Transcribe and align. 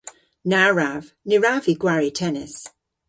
Na 0.49 0.61
wrav. 0.73 1.03
Ny 1.27 1.35
wrav 1.39 1.61
vy 1.65 1.73
gwari 1.81 2.11
tennis. 2.19 2.55